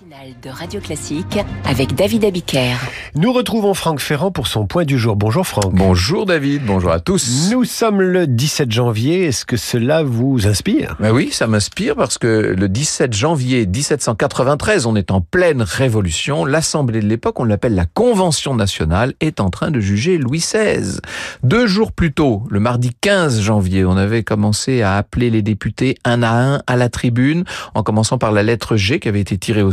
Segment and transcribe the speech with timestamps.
[0.00, 2.76] de Radio Classique avec David Abiker.
[3.16, 5.16] Nous retrouvons Franck Ferrand pour son point du jour.
[5.16, 5.74] Bonjour Franck.
[5.74, 7.50] Bonjour David, bonjour à tous.
[7.50, 9.24] Nous sommes le 17 janvier.
[9.24, 10.94] Est-ce que cela vous inspire?
[11.00, 16.44] Ben Oui, ça m'inspire parce que le 17 janvier 1793, on est en pleine révolution.
[16.44, 21.00] L'Assemblée de l'époque, on l'appelle la Convention nationale, est en train de juger Louis XVI.
[21.42, 25.96] Deux jours plus tôt, le mardi 15 janvier, on avait commencé à appeler les députés
[26.04, 27.42] un à un à la tribune,
[27.74, 29.72] en commençant par la lettre G qui avait été tirée au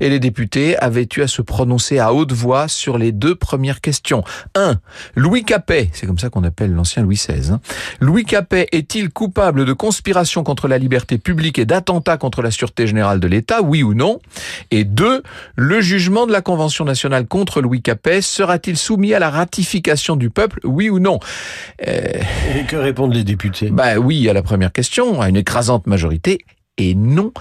[0.00, 3.80] et les députés avaient eu à se prononcer à haute voix sur les deux premières
[3.80, 4.22] questions.
[4.54, 4.76] 1.
[5.16, 7.60] Louis Capet, c'est comme ça qu'on appelle l'ancien Louis XVI, hein.
[8.00, 12.86] Louis Capet est-il coupable de conspiration contre la liberté publique et d'attentat contre la sûreté
[12.86, 14.20] générale de l'État, oui ou non?
[14.70, 15.22] Et 2.
[15.56, 20.30] Le jugement de la Convention nationale contre Louis Capet sera-t-il soumis à la ratification du
[20.30, 21.18] peuple, oui ou non?
[21.86, 22.00] Euh...
[22.56, 23.70] Et que répondent les députés?
[23.70, 26.44] Bah oui à la première question, à une écrasante majorité,
[26.80, 27.32] et non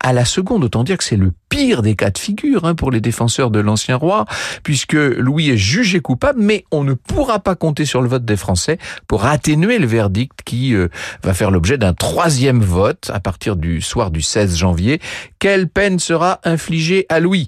[0.00, 0.64] à la seconde.
[0.64, 3.60] Autant dire que c'est le pire des cas de figure hein, pour les défenseurs de
[3.60, 4.26] l'ancien roi,
[4.62, 8.36] puisque Louis est jugé coupable, mais on ne pourra pas compter sur le vote des
[8.36, 8.78] Français
[9.08, 10.88] pour atténuer le verdict qui euh,
[11.22, 15.00] va faire l'objet d'un troisième vote à partir du soir du 16 janvier.
[15.38, 17.46] Quelle peine sera infligée à Louis?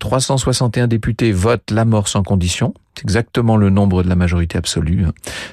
[0.00, 2.74] 361 députés votent la mort sans condition.
[3.02, 5.06] Exactement le nombre de la majorité absolue.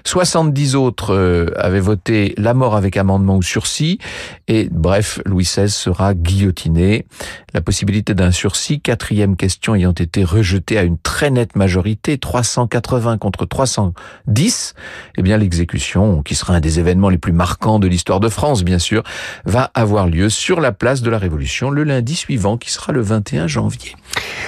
[0.05, 3.99] 70 autres euh, avaient voté la mort avec amendement ou sursis.
[4.47, 7.05] Et bref, Louis XVI sera guillotiné.
[7.53, 13.17] La possibilité d'un sursis, quatrième question ayant été rejetée à une très nette majorité, 380
[13.17, 14.73] contre 310,
[15.17, 18.63] eh bien l'exécution, qui sera un des événements les plus marquants de l'histoire de France,
[18.63, 19.03] bien sûr,
[19.45, 23.01] va avoir lieu sur la place de la Révolution le lundi suivant, qui sera le
[23.01, 23.95] 21 janvier.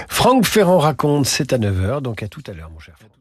[0.07, 3.16] Franck Ferrand raconte, c'est à 9h, donc à tout à l'heure cher